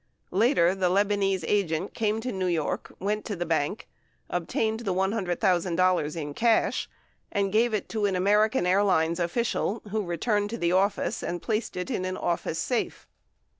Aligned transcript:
Later, 0.31 0.73
the 0.73 0.89
Lebanese 0.89 1.43
agent 1.47 1.93
came 1.93 2.21
to 2.21 2.31
New 2.31 2.47
York, 2.47 2.91
went 2.97 3.23
to 3.25 3.35
the 3.35 3.45
bank, 3.45 3.87
obtained 4.31 4.79
the 4.79 4.95
$100,000 4.95 6.15
in 6.15 6.33
cash, 6.33 6.89
and 7.31 7.51
gave 7.53 7.75
it 7.75 7.87
to 7.89 8.05
an 8.07 8.15
American 8.15 8.65
Airlines 8.65 9.19
official, 9.19 9.83
who 9.91 10.01
returned 10.03 10.49
to 10.49 10.57
the 10.57 10.71
office 10.71 11.21
and 11.21 11.39
placed 11.39 11.77
it 11.77 11.91
in 11.91 12.03
an 12.05 12.17
office 12.17 12.57
safe. 12.57 13.05